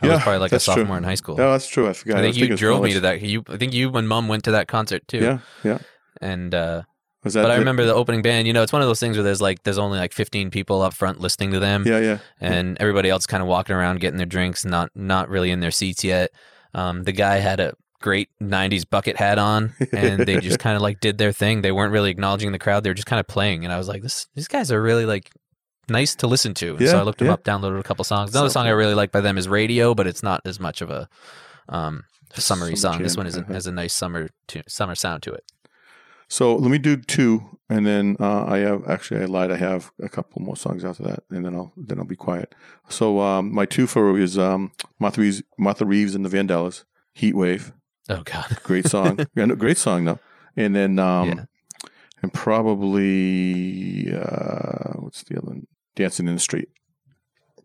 [0.00, 0.74] I Yeah, was probably like a that's true.
[0.74, 1.36] sophomore in high school.
[1.36, 1.88] No, that's true.
[1.88, 2.16] I forgot.
[2.18, 3.20] I think was you thinking it was drove me to that.
[3.22, 5.18] You, I think you and Mom went to that concert too.
[5.18, 5.78] Yeah, yeah.
[6.20, 6.82] And uh,
[7.22, 7.42] Was that?
[7.42, 8.46] but I remember the opening band.
[8.46, 10.80] You know, it's one of those things where there's like there's only like 15 people
[10.82, 11.84] up front listening to them.
[11.86, 12.18] Yeah, yeah.
[12.40, 15.70] and everybody else kind of walking around getting their drinks, not not really in their
[15.70, 16.30] seats yet.
[16.72, 20.82] Um, the guy had a great '90s bucket hat on, and they just kind of
[20.82, 21.62] like did their thing.
[21.62, 23.64] They weren't really acknowledging the crowd; they were just kind of playing.
[23.64, 25.30] And I was like, "This these guys are really like
[25.88, 27.34] nice to listen to." And so I looked them yeah.
[27.34, 28.30] up, downloaded a couple songs.
[28.30, 30.82] Another Sounds song I really like by them is "Radio," but it's not as much
[30.82, 31.08] of a
[31.70, 33.02] um, summery Summer song.
[33.02, 33.54] This one is a, okay.
[33.54, 35.44] has a nice summer tu- summer sound to it.
[36.28, 39.50] So let me do two, and then uh, I have actually I lied.
[39.50, 42.54] I have a couple more songs after that, and then I'll then I'll be quiet.
[42.90, 47.34] So um, my two for is um, Martha Reeves, Martha Reeves and the Vandellas, Heat
[47.34, 47.72] Wave,
[48.08, 50.18] Oh God, great song, Yeah, great song though.
[50.56, 51.44] And then um, Yeah.
[52.22, 55.66] and probably uh, what's the other one?
[55.96, 56.68] Dancing in the Street.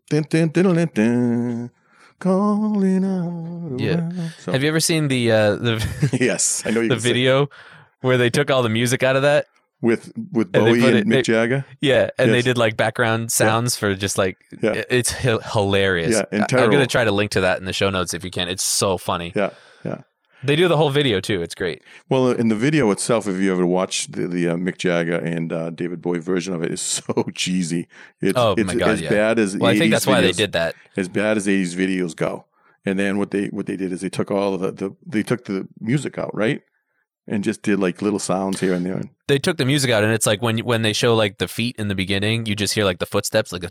[0.08, 1.70] Dun, dun, dun, dun,
[2.18, 3.78] calling out.
[3.80, 4.10] Yeah.
[4.40, 7.08] So, have you ever seen the uh, the yes, I know you the can say-
[7.12, 7.48] video
[8.00, 9.46] where they took all the music out of that?
[9.82, 11.64] with with Bowie put and it- Mick Jagger.
[11.80, 14.82] Yeah, and they did like background sounds for just like Yeah.
[14.90, 16.16] it's hilarious.
[16.16, 18.22] Yeah, and I- I'm gonna try to link to that in the show notes if
[18.24, 18.48] you can.
[18.48, 19.32] It's so funny.
[19.34, 19.50] Yeah,
[19.84, 20.02] yeah.
[20.42, 21.42] They do the whole video too.
[21.42, 21.82] It's great.
[22.08, 25.52] Well, in the video itself, if you ever watch the, the uh, Mick Jagger and
[25.52, 27.88] uh, David Bowie version of it, is so cheesy.
[28.20, 29.10] It's, Oh, it's my God, as yeah.
[29.10, 30.74] bad as Well, I think 80s that's why they did that.
[30.96, 32.46] as bad as 80s videos go.
[32.86, 35.22] And then what they what they did is they took all of the, the they
[35.22, 36.62] took the music out, right?
[37.26, 39.02] And just did like little sounds here and there.
[39.28, 41.76] They took the music out, and it's like when when they show like the feet
[41.78, 43.70] in the beginning, you just hear like the footsteps, like a.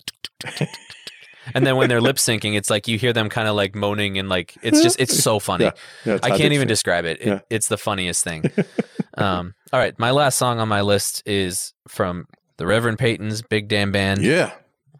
[1.54, 4.18] And then when they're lip syncing, it's like you hear them kind of like moaning
[4.18, 5.66] and like it's just it's so funny.
[5.66, 5.72] Yeah,
[6.06, 7.22] yeah, it's I can't even describe it.
[7.22, 7.40] It- Yeah.
[7.50, 8.44] It's the funniest thing.
[9.18, 12.26] um, all right, my last song on my list is from
[12.58, 14.22] the Reverend Peyton's Big Damn Band.
[14.22, 14.52] Yeah,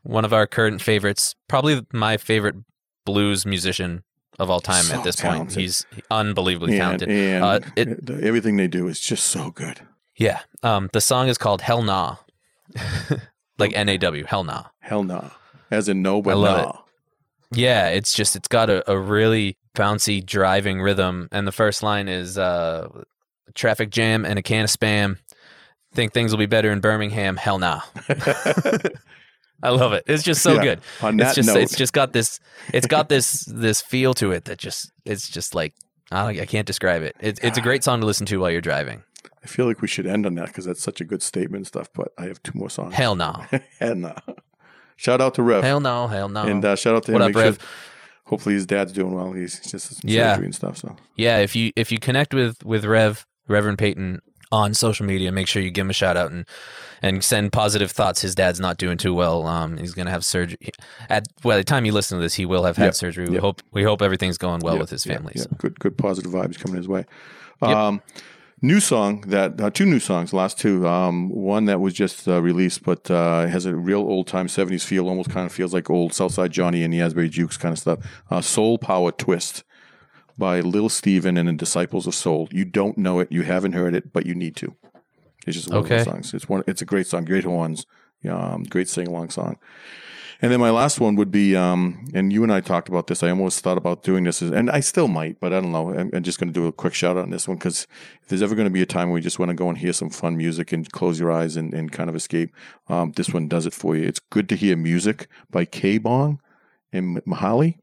[0.04, 2.56] one of our current favorites, probably my favorite
[3.06, 4.04] blues musician
[4.40, 5.54] of all time So at this point.
[5.54, 7.10] He's unbelievably and, talented.
[7.10, 9.82] and Uh, it- everything they do is just so good.
[10.16, 10.40] Yeah.
[10.64, 12.18] Um, the song is called Hell Nah.
[13.58, 14.66] like N A W, Hell Nah.
[14.80, 15.30] Hell nah,
[15.72, 16.70] as in no, but I nah.
[16.70, 16.76] it.
[17.52, 21.30] Yeah, it's just it's got a, a really bouncy driving rhythm.
[21.32, 22.88] And the first line is uh
[23.56, 25.18] traffic jam and a can of spam.
[25.94, 27.38] Think things will be better in Birmingham.
[27.38, 27.82] Hell nah.
[29.62, 30.04] I love it.
[30.08, 30.64] It's just so Yeah.
[30.64, 30.82] good.
[31.02, 32.40] On it's that just note, it's just got this
[32.74, 35.74] it's got this this feel to it that just it's just like
[36.12, 37.16] I, don't, I can't describe it.
[37.20, 39.04] It's it's a great song to listen to while you're driving.
[39.44, 41.68] I feel like we should end on that because that's such a good statement and
[41.68, 41.90] stuff.
[41.94, 42.94] But I have two more songs.
[42.94, 43.46] Hell no.
[43.80, 44.16] and uh,
[45.00, 45.64] shout out to Rev.
[45.64, 46.08] Hell no.
[46.08, 46.44] Hell no.
[46.44, 47.28] And uh, shout out to What him.
[47.30, 47.68] up, Make sure-
[48.26, 49.32] hopefully his dad's doing well.
[49.34, 50.34] He's just Yeah.
[50.34, 50.78] surgery and stuff.
[50.78, 55.32] So yeah, if you if you connect with with Rev Reverend Peyton on social media,
[55.32, 56.46] make sure you give him a shout out and
[57.02, 58.22] and send positive thoughts.
[58.22, 59.48] His dad's not doing too well.
[59.48, 60.58] Um, he's gonna have surgery.
[61.10, 62.92] At well, the time you listen to this, he will have had Yeah.
[62.92, 63.28] surgery.
[63.30, 63.42] We Yeah.
[63.42, 65.34] hope we hope everything's going well Yeah, with his family.
[65.38, 65.48] so.
[65.58, 67.06] good good positive vibes coming his way.
[67.62, 67.72] Yep.
[67.76, 68.02] Um,
[68.62, 70.88] new song that uh, two new songs, last two.
[70.88, 74.84] Um, one that was just uh, released, but uh, has a real old time '70s
[74.84, 75.08] feel.
[75.08, 78.00] Almost kind of feels like old Southside Johnny and the Asbury Jukes kind of stuff.
[78.30, 79.64] Uh, Soul Power Twist
[80.38, 82.48] by Lil Steven and the Disciples of Soul.
[82.52, 84.76] You don't know it, you haven't heard it, but you need to.
[85.48, 86.00] It's just one Okay.
[86.00, 86.34] of those songs.
[86.34, 86.64] It's one.
[86.68, 87.26] It's a great song.
[87.26, 87.86] Great horns.
[88.30, 89.58] Um, great sing along song.
[90.42, 93.24] And then my last one would be, um, and you and I talked about this.
[93.24, 95.90] I almost thought about doing this, and I still might, but I don't know.
[95.94, 97.88] I'm, I'm just going to do a quick shout out on this one because
[98.22, 99.78] if there's ever going to be a time where you just want to go and
[99.78, 102.54] hear some fun music and close your eyes and, and kind of escape,
[102.88, 104.04] um, this one does it for you.
[104.08, 106.40] It's good to hear music by K Bong
[106.94, 107.78] and Mahali,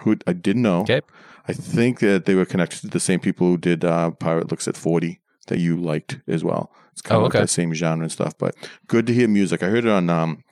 [0.00, 0.80] who I didn't know.
[0.82, 1.00] Okay.
[1.48, 4.68] I think that they were connected to the same people who did uh, Pirate Looks
[4.68, 6.70] at 40 that you liked as well.
[6.92, 7.38] It's kind Oh, of okay.
[7.38, 8.54] like that same genre and stuff, but
[8.86, 9.62] good to hear music.
[9.62, 10.42] I heard it on um,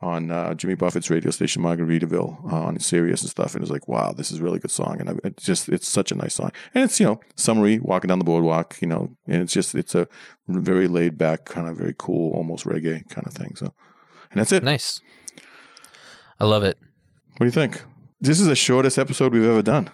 [0.00, 3.54] on uh, Jimmy Buffett's radio station, Margaritaville, uh, on Sirius and stuff.
[3.54, 5.00] And it was like, wow, this is a really good song.
[5.00, 6.52] And I, it's just, it's such a nice song.
[6.74, 9.94] And it's, you know, summery, walking down the boardwalk, you know, and it's just, it's
[9.94, 10.06] a
[10.46, 13.56] very laid back, kind of very cool, almost reggae kind of thing.
[13.56, 13.74] So,
[14.30, 14.62] and that's it.
[14.62, 15.00] Nice.
[16.38, 16.78] I love it.
[17.32, 17.82] What do you think?
[18.20, 19.90] This is the shortest episode we've ever done.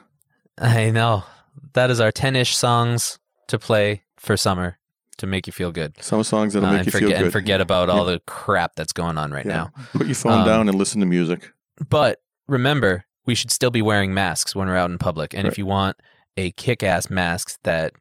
[0.59, 1.25] I know.
[1.73, 4.79] That is our 10 ish songs to play for summer
[5.17, 6.01] to make you feel good.
[6.03, 7.25] Some songs that'll Uh, make you forget, feel good.
[7.25, 9.53] and forget about all the crap that's going on right Yeah.
[9.53, 9.73] now.
[9.93, 11.53] Put your phone Um, down and listen to music.
[11.89, 15.33] But remember, we should still be wearing masks when we're out in public.
[15.35, 15.53] And Right.
[15.53, 15.97] if you want
[16.37, 17.93] a kick ass mask that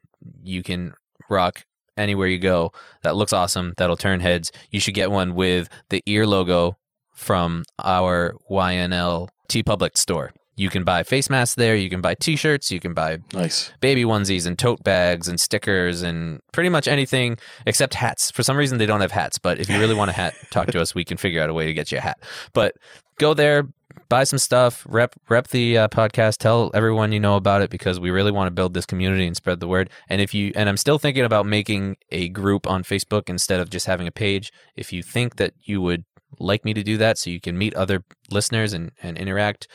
[0.42, 0.94] you can
[1.30, 1.64] rock
[1.96, 2.72] anywhere you go,
[3.02, 6.76] that looks awesome, that'll turn heads, you should get one with the ear logo
[7.14, 10.32] from our YNL TeePublic store.
[10.56, 13.72] You can buy face masks there, you can buy t shirts, you can buy Nice.
[13.80, 18.30] baby onesies and tote bags and stickers and pretty much anything except hats.
[18.30, 20.68] For some reason, they don't have hats, but if you really want a hat, talk
[20.68, 20.94] to us.
[20.94, 22.18] We can figure out a way to get you a hat.
[22.52, 22.74] But
[23.18, 23.66] go there,
[24.08, 27.98] buy some stuff, rep rep the uh, podcast, tell everyone you know about it because
[27.98, 29.90] we really want to build this community and spread the word.
[30.08, 33.70] And if you and I'm still thinking about making a group on Facebook instead of
[33.70, 34.52] just having a page.
[34.76, 36.04] If you think that you would
[36.38, 39.68] like me to do that so you can meet other listeners and, and interact,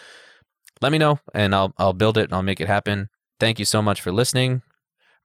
[0.81, 3.09] let me know and I'll I'll build it and I'll make it happen.
[3.39, 4.61] Thank you so much for listening.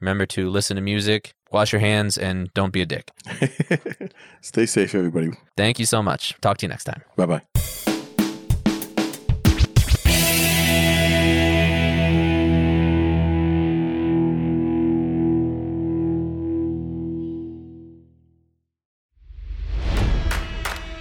[0.01, 3.11] Remember to listen to music, wash your hands, and don't be a dick.
[4.41, 5.31] Stay safe, everybody.
[5.57, 6.35] Thank you so much.
[6.41, 7.03] Talk to you next time.
[7.17, 7.43] Bye bye.